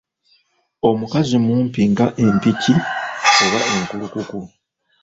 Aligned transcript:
Omukazi 0.89 1.35
mumpi 1.45 1.81
nga 1.91 2.05
Empiki 2.25 2.73
oba 3.45 3.59
enkulukuku. 3.75 4.39